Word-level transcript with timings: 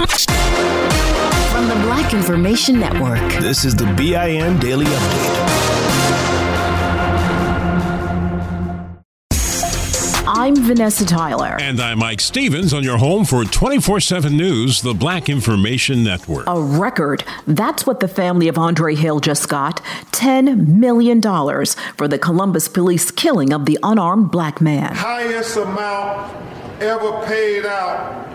From 0.00 1.68
the 1.68 1.74
Black 1.82 2.14
Information 2.14 2.80
Network. 2.80 3.20
This 3.34 3.66
is 3.66 3.74
the 3.76 3.84
BIN 3.98 4.58
Daily 4.58 4.86
Update. 4.86 5.60
I'm 10.26 10.56
Vanessa 10.56 11.04
Tyler. 11.04 11.58
And 11.60 11.78
I'm 11.82 11.98
Mike 11.98 12.20
Stevens 12.20 12.72
on 12.72 12.82
your 12.82 12.96
home 12.96 13.26
for 13.26 13.44
24 13.44 14.00
7 14.00 14.34
News, 14.34 14.80
the 14.80 14.94
Black 14.94 15.28
Information 15.28 16.02
Network. 16.02 16.44
A 16.46 16.58
record. 16.58 17.22
That's 17.46 17.84
what 17.84 18.00
the 18.00 18.08
family 18.08 18.48
of 18.48 18.56
Andre 18.56 18.94
Hill 18.94 19.20
just 19.20 19.50
got 19.50 19.82
$10 20.12 20.66
million 20.66 21.20
for 21.20 22.08
the 22.08 22.18
Columbus 22.18 22.68
police 22.68 23.10
killing 23.10 23.52
of 23.52 23.66
the 23.66 23.78
unarmed 23.82 24.30
black 24.30 24.62
man. 24.62 24.94
Highest 24.94 25.58
amount 25.58 26.34
ever 26.80 27.22
paid 27.26 27.66
out 27.66 28.29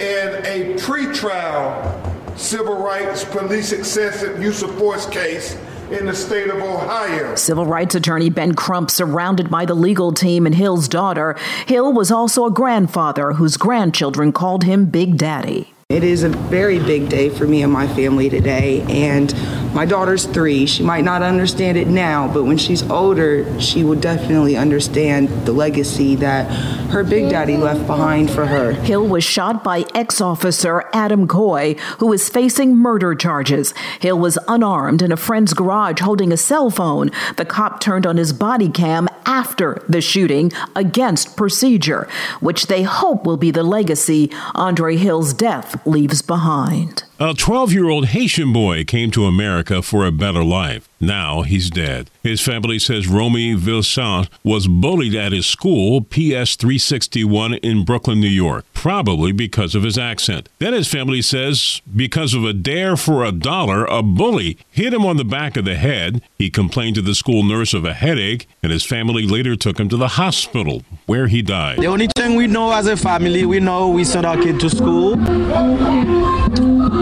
in 0.00 0.46
a 0.46 0.74
pretrial 0.78 2.38
civil 2.38 2.76
rights 2.76 3.24
police 3.24 3.72
excessive 3.72 4.42
use 4.42 4.62
of 4.62 4.74
force 4.78 5.06
case 5.06 5.56
in 5.90 6.06
the 6.06 6.14
state 6.14 6.48
of 6.48 6.56
Ohio. 6.56 7.34
Civil 7.34 7.66
rights 7.66 7.94
attorney 7.94 8.30
Ben 8.30 8.54
Crump 8.54 8.90
surrounded 8.90 9.50
by 9.50 9.64
the 9.64 9.74
legal 9.74 10.12
team 10.12 10.46
and 10.46 10.54
Hill's 10.54 10.88
daughter. 10.88 11.36
Hill 11.66 11.92
was 11.92 12.10
also 12.10 12.46
a 12.46 12.50
grandfather 12.50 13.32
whose 13.32 13.56
grandchildren 13.56 14.32
called 14.32 14.64
him 14.64 14.86
Big 14.86 15.18
Daddy. 15.18 15.74
It 15.90 16.04
is 16.04 16.22
a 16.22 16.28
very 16.28 16.78
big 16.78 17.08
day 17.08 17.28
for 17.28 17.48
me 17.48 17.62
and 17.62 17.72
my 17.72 17.88
family 17.88 18.30
today, 18.30 18.82
and 18.82 19.34
my 19.74 19.84
daughter's 19.84 20.26
three. 20.26 20.66
She 20.66 20.82
might 20.82 21.04
not 21.04 21.22
understand 21.22 21.78
it 21.78 21.86
now, 21.86 22.32
but 22.32 22.44
when 22.44 22.58
she's 22.58 22.82
older, 22.90 23.60
she 23.60 23.84
will 23.84 23.98
definitely 23.98 24.56
understand 24.56 25.28
the 25.46 25.52
legacy 25.52 26.16
that 26.16 26.50
her 26.90 27.04
big 27.04 27.30
daddy 27.30 27.56
left 27.56 27.86
behind 27.86 28.30
for 28.30 28.46
her. 28.46 28.72
Hill 28.72 29.06
was 29.06 29.22
shot 29.22 29.62
by 29.62 29.84
ex 29.94 30.20
officer 30.20 30.88
Adam 30.92 31.28
Coy, 31.28 31.74
who 31.98 32.12
is 32.12 32.28
facing 32.28 32.76
murder 32.76 33.14
charges. 33.14 33.72
Hill 34.00 34.18
was 34.18 34.38
unarmed 34.48 35.02
in 35.02 35.12
a 35.12 35.16
friend's 35.16 35.54
garage 35.54 36.00
holding 36.00 36.32
a 36.32 36.36
cell 36.36 36.70
phone. 36.70 37.10
The 37.36 37.44
cop 37.44 37.80
turned 37.80 38.06
on 38.06 38.16
his 38.16 38.32
body 38.32 38.68
cam 38.68 39.08
after 39.24 39.82
the 39.88 40.00
shooting 40.00 40.50
against 40.74 41.36
procedure, 41.36 42.08
which 42.40 42.66
they 42.66 42.82
hope 42.82 43.24
will 43.24 43.36
be 43.36 43.50
the 43.50 43.62
legacy 43.62 44.30
Andre 44.54 44.96
Hill's 44.96 45.32
death 45.32 45.86
leaves 45.86 46.22
behind. 46.22 47.04
A 47.22 47.34
12 47.34 47.74
year 47.74 47.90
old 47.90 48.06
Haitian 48.06 48.50
boy 48.50 48.82
came 48.82 49.10
to 49.10 49.26
America 49.26 49.82
for 49.82 50.06
a 50.06 50.10
better 50.10 50.42
life. 50.42 50.88
Now 50.98 51.42
he's 51.42 51.68
dead. 51.68 52.08
His 52.22 52.40
family 52.40 52.78
says 52.78 53.08
Romy 53.08 53.54
Vilsaint 53.54 54.30
was 54.42 54.66
bullied 54.66 55.14
at 55.14 55.32
his 55.32 55.46
school, 55.46 56.00
PS 56.00 56.56
361 56.56 57.54
in 57.56 57.84
Brooklyn, 57.84 58.20
New 58.20 58.26
York, 58.26 58.64
probably 58.72 59.32
because 59.32 59.74
of 59.74 59.82
his 59.82 59.98
accent. 59.98 60.48
Then 60.60 60.72
his 60.72 60.88
family 60.88 61.20
says 61.20 61.82
because 61.94 62.32
of 62.32 62.46
a 62.46 62.54
dare 62.54 62.96
for 62.96 63.22
a 63.22 63.32
dollar, 63.32 63.84
a 63.84 64.02
bully 64.02 64.56
hit 64.70 64.94
him 64.94 65.04
on 65.04 65.18
the 65.18 65.24
back 65.24 65.58
of 65.58 65.66
the 65.66 65.76
head. 65.76 66.22
He 66.38 66.48
complained 66.48 66.94
to 66.94 67.02
the 67.02 67.14
school 67.14 67.42
nurse 67.42 67.74
of 67.74 67.84
a 67.84 67.92
headache, 67.92 68.48
and 68.62 68.72
his 68.72 68.86
family 68.86 69.26
later 69.26 69.56
took 69.56 69.78
him 69.78 69.90
to 69.90 69.98
the 69.98 70.08
hospital, 70.08 70.84
where 71.04 71.26
he 71.26 71.42
died. 71.42 71.80
The 71.80 71.86
only 71.86 72.08
thing 72.16 72.34
we 72.34 72.46
know 72.46 72.72
as 72.72 72.86
a 72.86 72.96
family, 72.96 73.44
we 73.44 73.60
know 73.60 73.90
we 73.90 74.04
sent 74.04 74.24
our 74.24 74.38
kid 74.38 74.58
to 74.60 74.70
school. 74.70 75.18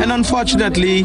And 0.02 0.12
unfortunately, 0.12 1.04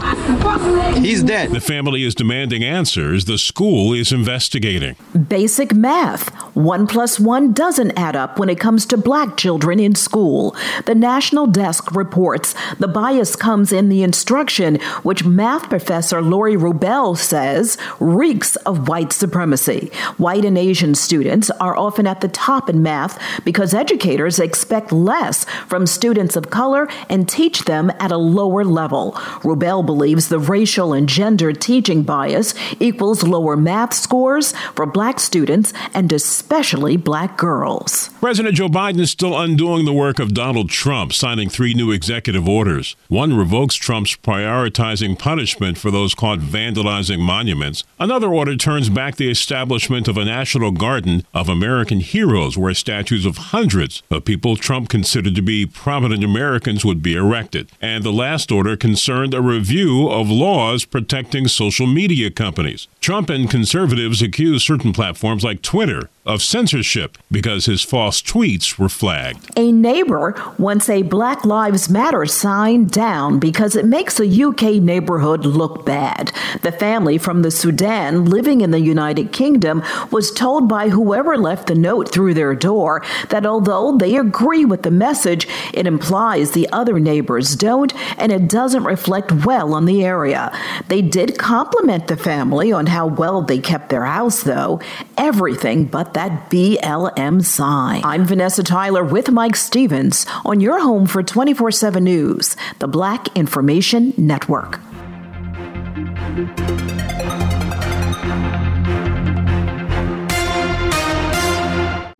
he's 1.01 1.23
dead. 1.23 1.51
The 1.51 1.59
family 1.61 2.03
is 2.03 2.15
demanding 2.15 2.63
answers. 2.63 3.25
The 3.25 3.37
school 3.37 3.93
is 3.93 4.11
investigating. 4.11 4.95
Basic 5.27 5.73
math. 5.73 6.52
One 6.53 6.85
plus 6.85 7.19
one 7.19 7.51
doesn't 7.51 7.97
add 7.97 8.15
up 8.15 8.37
when 8.37 8.47
it 8.47 8.59
comes 8.59 8.85
to 8.87 8.97
black 8.97 9.37
children 9.37 9.79
in 9.79 9.95
school. 9.95 10.55
The 10.85 10.93
National 10.93 11.47
Desk 11.47 11.95
reports 11.95 12.53
the 12.77 12.87
bias 12.87 13.35
comes 13.35 13.71
in 13.71 13.89
the 13.89 14.03
instruction, 14.03 14.79
which 15.01 15.25
math 15.25 15.67
professor 15.67 16.21
Laurie 16.21 16.55
Rubel 16.55 17.17
says 17.17 17.77
reeks 17.99 18.55
of 18.57 18.87
white 18.87 19.11
supremacy. 19.11 19.91
White 20.17 20.45
and 20.45 20.57
Asian 20.57 20.93
students 20.93 21.49
are 21.59 21.75
often 21.75 22.05
at 22.05 22.21
the 22.21 22.27
top 22.27 22.69
in 22.69 22.83
math 22.83 23.19
because 23.43 23.73
educators 23.73 24.39
expect 24.39 24.91
less 24.91 25.45
from 25.67 25.87
students 25.87 26.35
of 26.35 26.51
color 26.51 26.87
and 27.09 27.27
teach 27.27 27.65
them 27.65 27.91
at 27.99 28.11
a 28.11 28.17
lower 28.17 28.63
level. 28.63 29.13
Rubel 29.41 29.83
believes 29.83 30.29
the 30.29 30.39
racial 30.39 30.93
and 30.93 31.09
gender 31.09 31.51
teaching 31.51 32.03
bias 32.03 32.53
equals 32.79 33.23
lower 33.23 33.57
math 33.57 33.93
scores 33.93 34.51
for 34.75 34.85
black 34.85 35.19
students 35.19 35.73
and 35.95 36.07
especially 36.43 36.97
black 36.97 37.37
girls. 37.37 38.09
President 38.19 38.55
Joe 38.55 38.67
Biden 38.67 38.99
is 38.99 39.09
still 39.09 39.39
undoing 39.39 39.85
the 39.85 39.93
work 39.93 40.19
of 40.19 40.33
Donald 40.33 40.69
Trump, 40.69 41.13
signing 41.13 41.47
three 41.47 41.73
new 41.73 41.89
executive 41.89 42.49
orders. 42.49 42.97
One 43.07 43.33
revokes 43.33 43.75
Trump's 43.75 44.17
prioritizing 44.17 45.17
punishment 45.17 45.77
for 45.77 45.89
those 45.89 46.13
caught 46.13 46.39
vandalizing 46.39 47.19
monuments. 47.19 47.85
Another 47.97 48.27
order 48.27 48.57
turns 48.57 48.89
back 48.89 49.15
the 49.15 49.31
establishment 49.31 50.09
of 50.09 50.17
a 50.17 50.25
national 50.25 50.71
garden 50.71 51.25
of 51.33 51.47
American 51.47 52.01
heroes 52.01 52.57
where 52.57 52.73
statues 52.73 53.25
of 53.25 53.37
hundreds 53.37 54.03
of 54.11 54.25
people 54.25 54.57
Trump 54.57 54.89
considered 54.89 55.35
to 55.35 55.41
be 55.41 55.65
prominent 55.65 56.25
Americans 56.25 56.83
would 56.83 57.01
be 57.01 57.15
erected. 57.15 57.69
And 57.81 58.03
the 58.03 58.11
last 58.11 58.51
order 58.51 58.75
concerned 58.75 59.33
a 59.33 59.41
review 59.41 60.09
of 60.09 60.29
laws 60.29 60.83
protecting 60.83 61.47
social 61.47 61.87
media 61.87 62.29
companies. 62.29 62.89
Trump 62.99 63.29
and 63.29 63.49
conservatives 63.49 64.21
accuse 64.21 64.65
certain 64.65 64.91
platforms 64.91 65.45
like 65.45 65.61
Twitter 65.61 66.09
of 66.33 66.41
censorship 66.41 67.17
because 67.31 67.65
his 67.65 67.83
false 67.83 68.21
tweets 68.21 68.79
were 68.79 68.89
flagged. 68.89 69.51
A 69.55 69.71
neighbor 69.71 70.33
wants 70.57 70.89
a 70.89 71.03
Black 71.03 71.45
Lives 71.45 71.89
Matter 71.89 72.25
sign 72.25 72.85
down 72.85 73.39
because 73.39 73.75
it 73.75 73.85
makes 73.85 74.19
a 74.19 74.43
UK 74.43 74.81
neighborhood 74.81 75.45
look 75.45 75.85
bad. 75.85 76.31
The 76.63 76.71
family 76.71 77.17
from 77.17 77.43
the 77.43 77.51
Sudan 77.51 78.25
living 78.25 78.61
in 78.61 78.71
the 78.71 78.79
United 78.79 79.31
Kingdom 79.31 79.83
was 80.11 80.31
told 80.31 80.67
by 80.67 80.89
whoever 80.89 81.37
left 81.37 81.67
the 81.67 81.75
note 81.75 82.11
through 82.11 82.33
their 82.33 82.55
door 82.55 83.03
that 83.29 83.45
although 83.45 83.97
they 83.97 84.15
agree 84.15 84.65
with 84.65 84.81
the 84.81 84.91
message, 84.91 85.47
it 85.73 85.85
implies 85.85 86.51
the 86.51 86.69
other 86.71 86.99
neighbors 86.99 87.55
don't 87.55 87.93
and 88.19 88.31
it 88.31 88.49
doesn't 88.49 88.85
reflect 88.85 89.31
well 89.45 89.73
on 89.73 89.85
the 89.85 90.03
area. 90.03 90.51
They 90.87 91.01
did 91.01 91.37
compliment 91.37 92.07
the 92.07 92.17
family 92.17 92.71
on 92.71 92.87
how 92.87 93.05
well 93.07 93.41
they 93.41 93.59
kept 93.59 93.89
their 93.89 94.05
house, 94.05 94.43
though. 94.43 94.79
Everything 95.17 95.85
but 95.85 96.13
that 96.13 96.22
BLM 96.29 97.43
sign. 97.43 98.01
I'm 98.03 98.25
Vanessa 98.25 98.63
Tyler 98.63 99.03
with 99.03 99.31
Mike 99.31 99.55
Stevens 99.55 100.25
on 100.45 100.59
your 100.59 100.81
home 100.81 101.05
for 101.07 101.23
24 101.23 101.71
7 101.71 102.03
News, 102.03 102.55
the 102.79 102.87
Black 102.87 103.35
Information 103.35 104.13
Network. 104.17 104.79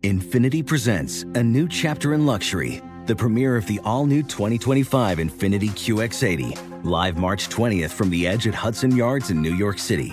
Infiniti 0.04 0.66
presents 0.66 1.22
a 1.22 1.42
new 1.42 1.66
chapter 1.66 2.12
in 2.12 2.26
luxury, 2.26 2.82
the 3.06 3.16
premiere 3.16 3.56
of 3.56 3.66
the 3.66 3.80
all 3.84 4.04
new 4.04 4.22
2025 4.22 5.18
Infiniti 5.18 5.70
QX80, 5.70 6.84
live 6.84 7.16
March 7.16 7.48
20th 7.48 7.90
from 7.90 8.10
the 8.10 8.26
edge 8.26 8.46
at 8.46 8.54
Hudson 8.54 8.94
Yards 8.94 9.30
in 9.30 9.40
New 9.40 9.54
York 9.54 9.78
City, 9.78 10.12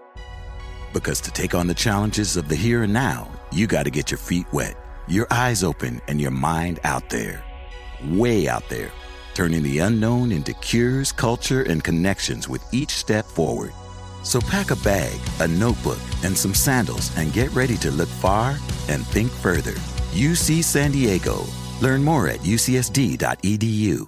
Because 0.93 1.21
to 1.21 1.31
take 1.31 1.55
on 1.55 1.67
the 1.67 1.73
challenges 1.73 2.37
of 2.37 2.47
the 2.47 2.55
here 2.55 2.83
and 2.83 2.93
now, 2.93 3.31
you 3.51 3.67
got 3.67 3.83
to 3.83 3.89
get 3.89 4.11
your 4.11 4.17
feet 4.17 4.45
wet, 4.51 4.75
your 5.07 5.27
eyes 5.31 5.63
open, 5.63 6.01
and 6.07 6.19
your 6.19 6.31
mind 6.31 6.79
out 6.83 7.09
there. 7.09 7.43
Way 8.09 8.47
out 8.47 8.67
there. 8.69 8.91
Turning 9.33 9.63
the 9.63 9.79
unknown 9.79 10.31
into 10.31 10.53
cures, 10.55 11.11
culture, 11.11 11.63
and 11.63 11.83
connections 11.83 12.49
with 12.49 12.61
each 12.73 12.91
step 12.91 13.25
forward. 13.25 13.73
So 14.23 14.39
pack 14.41 14.71
a 14.71 14.75
bag, 14.77 15.19
a 15.39 15.47
notebook, 15.47 15.99
and 16.23 16.37
some 16.37 16.53
sandals 16.53 17.15
and 17.17 17.33
get 17.33 17.51
ready 17.53 17.77
to 17.77 17.91
look 17.91 18.09
far 18.09 18.57
and 18.87 19.05
think 19.07 19.31
further. 19.31 19.73
UC 20.11 20.63
San 20.63 20.91
Diego. 20.91 21.45
Learn 21.81 22.03
more 22.03 22.27
at 22.27 22.39
ucsd.edu. 22.41 24.07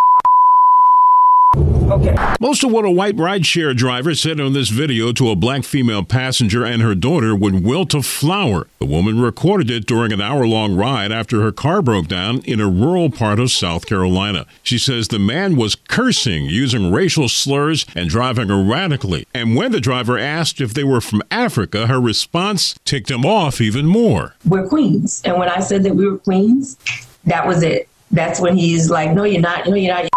Okay. 1.91 2.15
Most 2.39 2.63
of 2.63 2.71
what 2.71 2.85
a 2.85 2.89
white 2.89 3.17
rideshare 3.17 3.75
driver 3.75 4.15
said 4.15 4.39
on 4.39 4.53
this 4.53 4.69
video 4.69 5.11
to 5.11 5.29
a 5.29 5.35
black 5.35 5.65
female 5.65 6.03
passenger 6.03 6.63
and 6.63 6.81
her 6.81 6.95
daughter 6.95 7.35
would 7.35 7.65
wilt 7.65 7.93
a 7.93 8.01
flower. 8.01 8.67
The 8.79 8.85
woman 8.85 9.19
recorded 9.19 9.69
it 9.69 9.87
during 9.87 10.13
an 10.13 10.21
hour 10.21 10.47
long 10.47 10.77
ride 10.77 11.11
after 11.11 11.41
her 11.41 11.51
car 11.51 11.81
broke 11.81 12.07
down 12.07 12.43
in 12.45 12.61
a 12.61 12.69
rural 12.69 13.09
part 13.09 13.41
of 13.41 13.51
South 13.51 13.85
Carolina. 13.85 14.45
She 14.63 14.77
says 14.77 15.09
the 15.09 15.19
man 15.19 15.57
was 15.57 15.75
cursing, 15.75 16.45
using 16.45 16.93
racial 16.93 17.27
slurs, 17.27 17.85
and 17.93 18.09
driving 18.09 18.49
erratically. 18.49 19.27
And 19.33 19.57
when 19.57 19.73
the 19.73 19.81
driver 19.81 20.17
asked 20.17 20.61
if 20.61 20.73
they 20.73 20.85
were 20.85 21.01
from 21.01 21.21
Africa, 21.29 21.87
her 21.87 21.99
response 21.99 22.79
ticked 22.85 23.11
him 23.11 23.25
off 23.25 23.59
even 23.59 23.85
more. 23.85 24.35
We're 24.45 24.65
Queens. 24.65 25.21
And 25.25 25.37
when 25.37 25.49
I 25.49 25.59
said 25.59 25.83
that 25.83 25.95
we 25.95 26.07
were 26.07 26.19
Queens, 26.19 26.77
that 27.25 27.45
was 27.45 27.63
it. 27.63 27.89
That's 28.11 28.39
when 28.39 28.55
he's 28.55 28.89
like, 28.89 29.11
No, 29.11 29.25
you're 29.25 29.41
not. 29.41 29.67
No, 29.67 29.75
you're 29.75 29.93
not 29.93 30.10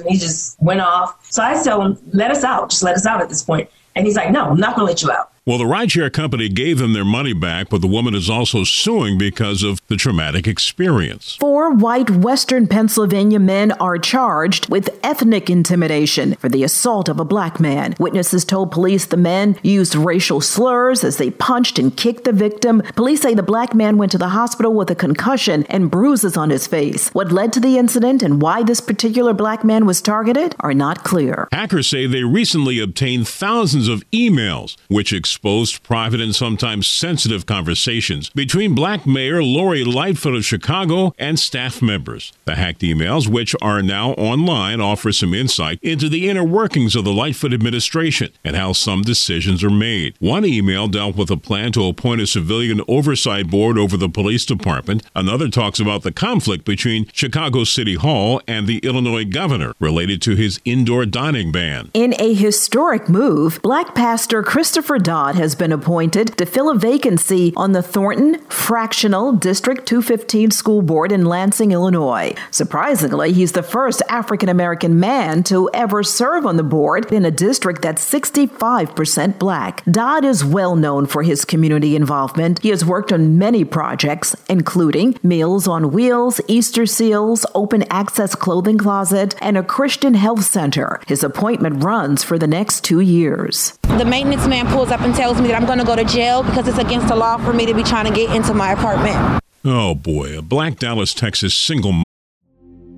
and 0.00 0.10
he 0.10 0.18
just 0.18 0.60
went 0.62 0.80
off. 0.80 1.24
So 1.30 1.42
I 1.42 1.62
tell 1.62 1.80
him, 1.82 1.98
let 2.12 2.30
us 2.30 2.44
out. 2.44 2.70
Just 2.70 2.82
let 2.82 2.96
us 2.96 3.06
out 3.06 3.20
at 3.20 3.28
this 3.28 3.42
point. 3.42 3.68
And 3.94 4.06
he's 4.06 4.16
like, 4.16 4.30
no, 4.30 4.44
I'm 4.44 4.60
not 4.60 4.76
going 4.76 4.86
to 4.86 4.92
let 4.92 5.02
you 5.02 5.10
out. 5.10 5.29
Well, 5.46 5.56
the 5.56 5.64
rideshare 5.64 6.12
company 6.12 6.50
gave 6.50 6.78
them 6.78 6.92
their 6.92 7.04
money 7.04 7.32
back, 7.32 7.70
but 7.70 7.80
the 7.80 7.86
woman 7.86 8.14
is 8.14 8.28
also 8.28 8.62
suing 8.62 9.16
because 9.16 9.62
of 9.62 9.80
the 9.88 9.96
traumatic 9.96 10.46
experience. 10.46 11.36
Four 11.36 11.72
white 11.72 12.10
Western 12.10 12.66
Pennsylvania 12.66 13.38
men 13.38 13.72
are 13.72 13.96
charged 13.96 14.68
with 14.68 15.00
ethnic 15.02 15.48
intimidation 15.48 16.34
for 16.34 16.50
the 16.50 16.62
assault 16.62 17.08
of 17.08 17.18
a 17.18 17.24
black 17.24 17.58
man. 17.58 17.94
Witnesses 17.98 18.44
told 18.44 18.70
police 18.70 19.06
the 19.06 19.16
men 19.16 19.56
used 19.62 19.94
racial 19.94 20.42
slurs 20.42 21.04
as 21.04 21.16
they 21.16 21.30
punched 21.30 21.78
and 21.78 21.96
kicked 21.96 22.24
the 22.24 22.32
victim. 22.32 22.82
Police 22.94 23.22
say 23.22 23.32
the 23.32 23.42
black 23.42 23.74
man 23.74 23.96
went 23.96 24.12
to 24.12 24.18
the 24.18 24.28
hospital 24.28 24.74
with 24.74 24.90
a 24.90 24.94
concussion 24.94 25.64
and 25.70 25.90
bruises 25.90 26.36
on 26.36 26.50
his 26.50 26.66
face. 26.66 27.08
What 27.14 27.32
led 27.32 27.54
to 27.54 27.60
the 27.60 27.78
incident 27.78 28.22
and 28.22 28.42
why 28.42 28.62
this 28.62 28.82
particular 28.82 29.32
black 29.32 29.64
man 29.64 29.86
was 29.86 30.02
targeted 30.02 30.54
are 30.60 30.74
not 30.74 31.02
clear. 31.02 31.48
Hackers 31.50 31.86
say 31.86 32.04
they 32.04 32.24
recently 32.24 32.78
obtained 32.78 33.26
thousands 33.26 33.88
of 33.88 34.08
emails 34.10 34.76
which 34.88 35.14
exposed 35.30 35.84
private 35.84 36.20
and 36.20 36.34
sometimes 36.34 36.88
sensitive 36.88 37.46
conversations 37.46 38.30
between 38.30 38.74
black 38.74 39.06
Mayor 39.06 39.44
Lori 39.44 39.84
Lightfoot 39.84 40.34
of 40.34 40.44
Chicago 40.44 41.14
and 41.20 41.38
staff 41.38 41.80
members. 41.80 42.32
The 42.46 42.56
hacked 42.56 42.80
emails, 42.80 43.28
which 43.28 43.54
are 43.62 43.80
now 43.80 44.10
online, 44.14 44.80
offer 44.80 45.12
some 45.12 45.32
insight 45.32 45.78
into 45.82 46.08
the 46.08 46.28
inner 46.28 46.42
workings 46.42 46.96
of 46.96 47.04
the 47.04 47.12
Lightfoot 47.12 47.52
administration 47.52 48.32
and 48.42 48.56
how 48.56 48.72
some 48.72 49.02
decisions 49.02 49.62
are 49.62 49.70
made. 49.70 50.16
One 50.18 50.44
email 50.44 50.88
dealt 50.88 51.14
with 51.14 51.30
a 51.30 51.36
plan 51.36 51.70
to 51.72 51.86
appoint 51.86 52.22
a 52.22 52.26
civilian 52.26 52.80
oversight 52.88 53.48
board 53.48 53.78
over 53.78 53.96
the 53.96 54.08
police 54.08 54.44
department. 54.44 55.04
Another 55.14 55.48
talks 55.48 55.78
about 55.78 56.02
the 56.02 56.10
conflict 56.10 56.64
between 56.64 57.06
Chicago 57.12 57.62
City 57.62 57.94
Hall 57.94 58.42
and 58.48 58.66
the 58.66 58.78
Illinois 58.78 59.24
governor 59.24 59.74
related 59.78 60.20
to 60.22 60.34
his 60.34 60.60
indoor 60.64 61.06
dining 61.06 61.52
ban. 61.52 61.88
In 61.94 62.14
a 62.18 62.34
historic 62.34 63.08
move, 63.08 63.60
black 63.62 63.94
pastor 63.94 64.42
Christopher 64.42 64.98
Dodd 64.98 65.19
has 65.20 65.54
been 65.54 65.72
appointed 65.72 66.36
to 66.38 66.46
fill 66.46 66.70
a 66.70 66.78
vacancy 66.78 67.52
on 67.56 67.72
the 67.72 67.82
Thornton 67.82 68.40
Fractional 68.48 69.32
District 69.32 69.86
215 69.86 70.50
School 70.50 70.82
Board 70.82 71.12
in 71.12 71.24
Lansing, 71.24 71.72
Illinois. 71.72 72.34
Surprisingly, 72.50 73.32
he's 73.32 73.52
the 73.52 73.62
first 73.62 74.02
African 74.08 74.48
American 74.48 74.98
man 74.98 75.42
to 75.44 75.68
ever 75.74 76.02
serve 76.02 76.46
on 76.46 76.56
the 76.56 76.62
board 76.62 77.12
in 77.12 77.24
a 77.24 77.30
district 77.30 77.82
that's 77.82 78.08
65% 78.10 79.38
black. 79.38 79.84
Dodd 79.84 80.24
is 80.24 80.44
well 80.44 80.76
known 80.76 81.06
for 81.06 81.22
his 81.22 81.44
community 81.44 81.94
involvement. 81.94 82.62
He 82.62 82.70
has 82.70 82.84
worked 82.84 83.12
on 83.12 83.38
many 83.38 83.64
projects, 83.64 84.34
including 84.48 85.18
Meals 85.22 85.68
on 85.68 85.90
Wheels, 85.92 86.40
Easter 86.48 86.86
Seals, 86.86 87.44
Open 87.54 87.84
Access 87.90 88.34
Clothing 88.34 88.78
Closet, 88.78 89.34
and 89.40 89.58
a 89.58 89.62
Christian 89.62 90.14
health 90.14 90.44
center. 90.44 91.00
His 91.06 91.22
appointment 91.22 91.84
runs 91.84 92.22
for 92.22 92.38
the 92.38 92.46
next 92.46 92.84
two 92.84 93.00
years. 93.00 93.79
The 93.98 94.04
maintenance 94.04 94.46
man 94.46 94.66
pulls 94.68 94.90
up 94.90 95.00
and 95.00 95.14
tells 95.14 95.40
me 95.40 95.48
that 95.48 95.60
I'm 95.60 95.66
going 95.66 95.78
to 95.78 95.84
go 95.84 95.96
to 95.96 96.04
jail 96.04 96.42
because 96.42 96.68
it's 96.68 96.78
against 96.78 97.08
the 97.08 97.16
law 97.16 97.36
for 97.36 97.52
me 97.52 97.66
to 97.66 97.74
be 97.74 97.82
trying 97.82 98.06
to 98.06 98.12
get 98.12 98.34
into 98.34 98.54
my 98.54 98.72
apartment. 98.72 99.42
Oh 99.64 99.94
boy, 99.94 100.38
a 100.38 100.42
black 100.42 100.78
Dallas, 100.78 101.12
Texas 101.12 101.54
single. 101.54 102.02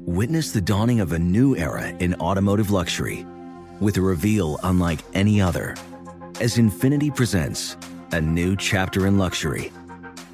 Witness 0.04 0.52
the 0.52 0.60
dawning 0.60 1.00
of 1.00 1.12
a 1.12 1.18
new 1.18 1.56
era 1.56 1.88
in 1.88 2.14
automotive 2.16 2.70
luxury 2.70 3.26
with 3.80 3.96
a 3.96 4.00
reveal 4.00 4.60
unlike 4.62 5.00
any 5.14 5.40
other 5.40 5.74
as 6.40 6.56
Infiniti 6.56 7.14
presents 7.14 7.76
a 8.12 8.20
new 8.20 8.54
chapter 8.54 9.06
in 9.06 9.18
luxury, 9.18 9.72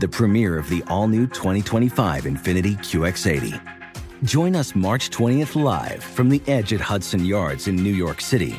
the 0.01 0.09
premiere 0.09 0.59
of 0.59 0.69
the 0.69 0.83
all 0.89 1.07
new 1.07 1.27
2025 1.29 2.25
Infiniti 2.25 2.77
QX80. 2.79 4.25
Join 4.25 4.57
us 4.57 4.75
March 4.75 5.11
20th 5.11 5.55
live 5.55 6.03
from 6.03 6.29
the 6.29 6.43
edge 6.49 6.73
at 6.73 6.81
Hudson 6.81 7.25
Yards 7.25 7.69
in 7.69 7.77
New 7.77 7.95
York 7.95 8.21
City 8.21 8.59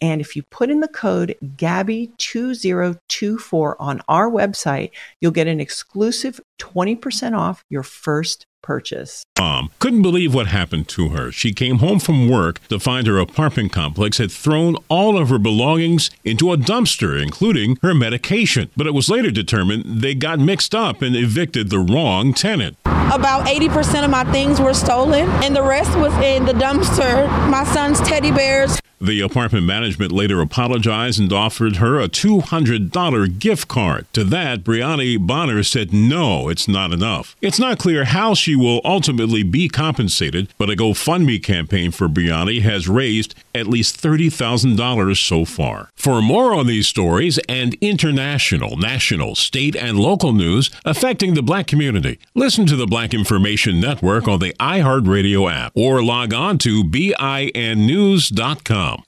And 0.00 0.20
if 0.20 0.34
you 0.36 0.42
put 0.42 0.70
in 0.70 0.80
the 0.80 0.88
code 0.88 1.36
GABBY2024 1.42 3.76
on 3.78 4.02
our 4.08 4.28
website, 4.30 4.90
you'll 5.20 5.32
get 5.32 5.46
an 5.46 5.60
exclusive 5.60 6.40
20% 6.58 7.36
off 7.36 7.62
your 7.70 7.82
first 7.82 8.46
purchase. 8.62 9.22
Mom 9.38 9.70
couldn't 9.78 10.00
believe 10.02 10.34
what 10.34 10.48
happened 10.48 10.88
to 10.88 11.10
her. 11.10 11.30
She 11.30 11.52
came 11.52 11.78
home 11.78 12.00
from 12.00 12.28
work 12.28 12.58
to 12.68 12.80
find 12.80 13.06
her 13.06 13.18
apartment 13.18 13.70
complex 13.72 14.18
had 14.18 14.32
thrown 14.32 14.76
all 14.88 15.16
of 15.16 15.28
her 15.28 15.38
belongings 15.38 16.10
into 16.24 16.52
a 16.52 16.56
dumpster, 16.56 17.22
including 17.22 17.78
her 17.82 17.94
medication. 17.94 18.70
But 18.76 18.88
it 18.88 18.94
was 18.94 19.08
later 19.08 19.30
determined 19.30 20.02
they 20.02 20.16
got 20.16 20.40
mixed 20.40 20.74
up 20.74 21.00
and 21.00 21.14
evicted 21.14 21.70
the 21.70 21.78
wrong 21.78 22.34
tenant. 22.34 22.76
About 22.84 23.46
80% 23.46 24.04
of 24.04 24.10
my 24.10 24.24
things 24.32 24.60
were 24.60 24.74
stolen, 24.74 25.28
and 25.44 25.54
the 25.54 25.62
rest 25.62 25.96
was 25.96 26.12
in 26.14 26.44
the 26.44 26.52
dumpster. 26.52 27.28
My 27.48 27.62
son's 27.62 28.00
teddy 28.00 28.32
bears. 28.32 28.80
The 29.00 29.20
apartment 29.20 29.66
management 29.66 30.10
later 30.10 30.40
apologized 30.40 31.20
and 31.20 31.32
offered 31.32 31.76
her 31.76 32.00
a 32.00 32.08
$200 32.08 33.38
gift 33.38 33.68
card. 33.68 34.06
To 34.14 34.24
that, 34.24 34.64
Brianni 34.64 35.18
Bonner 35.24 35.62
said 35.62 35.92
no, 35.92 36.48
it's 36.48 36.66
not 36.66 36.92
enough. 36.92 37.36
It's 37.42 37.58
not 37.58 37.78
clear 37.78 38.04
how 38.04 38.32
she 38.32 38.56
will 38.56 38.80
ultimately 38.84 39.42
be 39.42 39.68
compensated, 39.68 40.48
but 40.56 40.70
a 40.70 40.76
GoFundMe 40.76 41.42
campaign 41.42 41.90
for 41.90 42.08
Brianni 42.08 42.62
has 42.62 42.88
raised 42.88 43.34
at 43.54 43.66
least 43.66 44.02
$30,000 44.02 45.16
so 45.16 45.44
far. 45.44 45.90
For 45.94 46.22
more 46.22 46.54
on 46.54 46.66
these 46.66 46.86
stories 46.86 47.38
and 47.48 47.74
international, 47.80 48.76
national, 48.76 49.34
state, 49.34 49.76
and 49.76 49.98
local 49.98 50.32
news 50.32 50.70
affecting 50.84 51.34
the 51.34 51.42
black 51.42 51.66
community, 51.66 52.18
listen 52.34 52.64
to 52.66 52.76
the 52.76 52.86
Black 52.86 53.12
Information 53.12 53.80
Network 53.80 54.26
on 54.26 54.38
the 54.38 54.54
iHeartRadio 54.60 55.52
app 55.52 55.72
or 55.74 56.02
log 56.02 56.32
on 56.32 56.58
to 56.58 56.82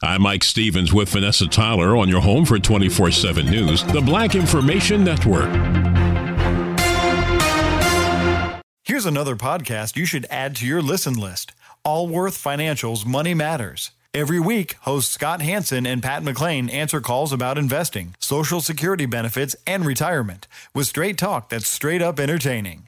I'm 0.03 0.23
Mike 0.23 0.45
Stevens 0.45 0.93
with 0.93 1.09
Vanessa 1.09 1.47
Tyler 1.47 1.97
on 1.97 2.09
your 2.09 2.21
home 2.21 2.45
for 2.45 2.59
24 2.59 3.11
7 3.11 3.47
News, 3.47 3.85
the 3.85 4.01
Black 4.01 4.35
Information 4.35 5.05
Network. 5.05 5.49
Here's 8.85 9.07
another 9.07 9.37
podcast 9.37 9.97
you 9.97 10.07
should 10.07 10.27
add 10.31 10.57
to 10.57 10.67
your 10.67 10.83
listen 10.83 11.15
list 11.15 11.53
Allworth 11.85 12.37
Financial's 12.37 13.05
Money 13.05 13.35
Matters. 13.35 13.93
Every 14.15 14.41
week, 14.41 14.75
hosts 14.81 15.13
Scott 15.13 15.43
Hanson 15.43 15.87
and 15.87 16.03
Pat 16.03 16.23
McClain 16.23 16.73
answer 16.73 17.01
calls 17.01 17.33
about 17.33 17.59
investing, 17.59 18.15
Social 18.19 18.61
Security 18.61 19.07
benefits, 19.07 19.55
and 19.67 19.85
retirement 19.85 20.49
with 20.75 20.87
straight 20.87 21.19
talk 21.19 21.51
that's 21.51 21.69
straight 21.69 22.01
up 22.03 22.19
entertaining. 22.19 22.88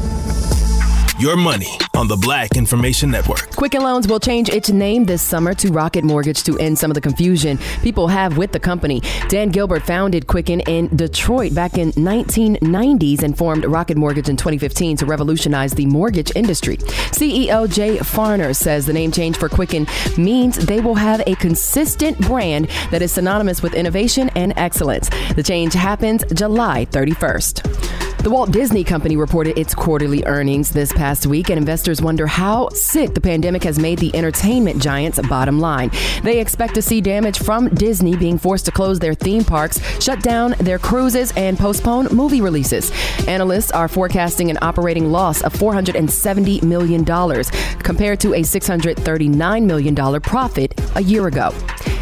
your 1.21 1.37
money 1.37 1.77
on 1.93 2.07
the 2.07 2.17
Black 2.17 2.57
Information 2.57 3.11
Network. 3.11 3.55
Quicken 3.55 3.83
Loans 3.83 4.07
will 4.07 4.19
change 4.19 4.49
its 4.49 4.71
name 4.71 5.05
this 5.05 5.21
summer 5.21 5.53
to 5.53 5.71
Rocket 5.71 6.03
Mortgage 6.03 6.41
to 6.43 6.57
end 6.57 6.79
some 6.79 6.89
of 6.89 6.95
the 6.95 7.01
confusion 7.01 7.59
people 7.83 8.07
have 8.07 8.37
with 8.37 8.51
the 8.51 8.59
company. 8.59 9.03
Dan 9.29 9.49
Gilbert 9.49 9.83
founded 9.83 10.25
Quicken 10.25 10.61
in 10.61 10.87
Detroit 10.95 11.53
back 11.53 11.77
in 11.77 11.91
1990s 11.91 13.21
and 13.21 13.37
formed 13.37 13.65
Rocket 13.65 13.97
Mortgage 13.97 14.29
in 14.29 14.35
2015 14.35 14.97
to 14.97 15.05
revolutionize 15.05 15.73
the 15.73 15.85
mortgage 15.85 16.31
industry. 16.35 16.77
CEO 16.77 17.71
Jay 17.71 17.97
Farner 17.97 18.55
says 18.55 18.87
the 18.87 18.93
name 18.93 19.11
change 19.11 19.37
for 19.37 19.47
Quicken 19.47 19.85
means 20.17 20.57
they 20.57 20.81
will 20.81 20.95
have 20.95 21.21
a 21.27 21.35
consistent 21.35 22.17
brand 22.21 22.67
that 22.89 23.03
is 23.03 23.11
synonymous 23.11 23.61
with 23.61 23.75
innovation 23.75 24.29
and 24.29 24.53
excellence. 24.57 25.07
The 25.35 25.43
change 25.43 25.73
happens 25.73 26.23
July 26.33 26.87
31st. 26.87 28.00
The 28.21 28.29
Walt 28.29 28.51
Disney 28.51 28.83
Company 28.83 29.17
reported 29.17 29.57
its 29.57 29.73
quarterly 29.73 30.23
earnings 30.25 30.69
this 30.69 30.93
past 30.93 31.25
week, 31.25 31.49
and 31.49 31.57
investors 31.57 32.03
wonder 32.03 32.27
how 32.27 32.69
sick 32.69 33.15
the 33.15 33.19
pandemic 33.19 33.63
has 33.63 33.79
made 33.79 33.97
the 33.97 34.15
entertainment 34.15 34.79
giant's 34.79 35.19
bottom 35.27 35.59
line. 35.59 35.89
They 36.21 36.39
expect 36.39 36.75
to 36.75 36.83
see 36.83 37.01
damage 37.01 37.39
from 37.39 37.69
Disney 37.69 38.15
being 38.15 38.37
forced 38.37 38.65
to 38.65 38.71
close 38.71 38.99
their 38.99 39.15
theme 39.15 39.43
parks, 39.43 39.81
shut 39.99 40.21
down 40.21 40.53
their 40.59 40.77
cruises, 40.77 41.33
and 41.35 41.57
postpone 41.57 42.15
movie 42.15 42.41
releases. 42.41 42.91
Analysts 43.27 43.71
are 43.71 43.87
forecasting 43.87 44.51
an 44.51 44.59
operating 44.61 45.11
loss 45.11 45.41
of 45.41 45.53
$470 45.53 46.61
million 46.61 47.03
compared 47.79 48.19
to 48.19 48.35
a 48.35 48.41
$639 48.41 49.65
million 49.65 50.21
profit 50.21 50.79
a 50.95 51.01
year 51.01 51.25
ago. 51.25 51.51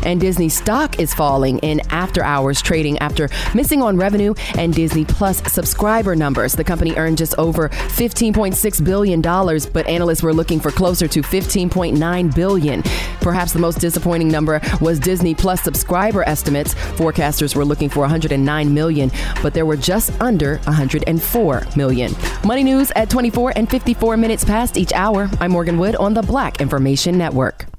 And 0.04 0.20
Disney 0.22 0.50
stock 0.50 1.00
is 1.00 1.14
falling 1.14 1.60
in 1.60 1.82
after 1.90 2.24
hours 2.24 2.62
trading 2.62 2.98
after 3.00 3.30
missing 3.54 3.82
on 3.82 3.98
revenue 3.98 4.34
and 4.58 4.74
Disney 4.74 5.06
Plus 5.06 5.42
subscriber 5.52 6.16
numbers. 6.16 6.54
The 6.54 6.64
company 6.64 6.96
earned 6.96 7.18
just 7.18 7.38
over 7.38 7.70
$15.6 7.70 8.86
billion, 8.86 9.22
but 9.22 9.88
analysts 9.88 10.24
were 10.24 10.34
looking 10.34 10.60
for 10.60 10.72
closer 10.72 11.08
to 11.08 11.22
15.9 11.22 12.36
billion. 12.36 12.84
Perhaps 13.22 13.54
the 13.54 13.60
most 13.60 13.80
disappointing 13.80 14.30
number 14.30 14.62
was 14.82 15.00
Disney 15.00 15.36
Plus 15.36 15.62
subscriber 15.62 16.24
estimates. 16.24 16.74
Forecasters 16.74 17.56
were 17.56 17.66
looking 17.66 17.90
for 17.90 18.02
109 18.02 18.74
million, 18.74 19.12
but 19.42 19.54
there 19.54 19.66
were 19.66 19.78
just 19.78 20.12
under 20.22 20.58
104 20.60 21.64
million. 21.76 22.14
Money 22.46 22.64
news 22.64 22.92
at 22.96 23.10
24 23.10 23.54
and 23.56 23.70
54 23.70 24.18
minutes 24.18 24.46
past 24.46 24.78
each 24.78 24.94
hour. 24.94 25.30
I'm 25.40 25.52
Morgan 25.52 25.78
Wood 25.78 25.96
on 25.96 26.14
the 26.14 26.22
Black 26.22 26.62
Information 26.62 27.18
Network. 27.18 27.79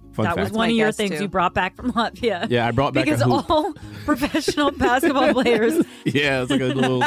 Fun 0.13 0.25
that 0.25 0.35
fact. 0.35 0.49
was 0.49 0.51
one 0.51 0.69
of 0.69 0.75
your 0.75 0.91
things 0.91 1.11
too. 1.17 1.23
you 1.23 1.27
brought 1.29 1.53
back 1.53 1.75
from 1.75 1.93
Latvia. 1.93 2.47
Yeah, 2.49 2.67
I 2.67 2.71
brought 2.71 2.93
back 2.93 3.03
a 3.07 3.11
because 3.11 3.21
hoop. 3.21 3.49
all 3.49 3.73
professional 4.05 4.71
basketball 4.71 5.31
players. 5.41 5.85
Yeah, 6.05 6.41
it's 6.41 6.51
like 6.51 6.61
a 6.61 6.65
little 6.65 7.03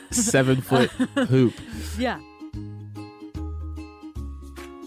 seven 0.10 0.60
foot 0.60 0.90
hoop. 0.90 1.54
Yeah. 1.98 2.20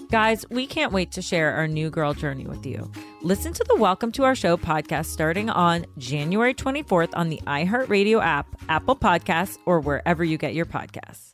Guys, 0.09 0.45
we 0.49 0.65
can't 0.67 0.93
wait 0.93 1.11
to 1.13 1.21
share 1.21 1.53
our 1.53 1.67
new 1.67 1.89
girl 1.89 2.13
journey 2.13 2.45
with 2.47 2.65
you. 2.65 2.89
Listen 3.21 3.51
to 3.51 3.65
the 3.67 3.75
Welcome 3.75 4.11
to 4.13 4.23
Our 4.23 4.35
Show 4.35 4.55
podcast 4.55 5.07
starting 5.07 5.49
on 5.49 5.85
January 5.97 6.53
24th 6.53 7.09
on 7.13 7.27
the 7.29 7.41
iHeartRadio 7.45 8.21
app, 8.23 8.47
Apple 8.69 8.95
Podcasts, 8.95 9.57
or 9.65 9.81
wherever 9.81 10.23
you 10.23 10.37
get 10.37 10.53
your 10.53 10.65
podcasts. 10.65 11.33